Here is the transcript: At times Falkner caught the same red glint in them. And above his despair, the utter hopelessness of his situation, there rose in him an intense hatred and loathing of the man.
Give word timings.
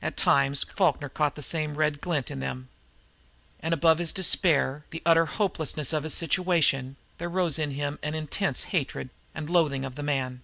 At 0.00 0.16
times 0.16 0.62
Falkner 0.62 1.08
caught 1.08 1.34
the 1.34 1.42
same 1.42 1.74
red 1.76 2.00
glint 2.00 2.30
in 2.30 2.38
them. 2.38 2.68
And 3.58 3.74
above 3.74 3.98
his 3.98 4.12
despair, 4.12 4.84
the 4.90 5.02
utter 5.04 5.26
hopelessness 5.26 5.92
of 5.92 6.04
his 6.04 6.14
situation, 6.14 6.94
there 7.18 7.28
rose 7.28 7.58
in 7.58 7.72
him 7.72 7.98
an 8.00 8.14
intense 8.14 8.62
hatred 8.70 9.10
and 9.34 9.50
loathing 9.50 9.84
of 9.84 9.96
the 9.96 10.04
man. 10.04 10.42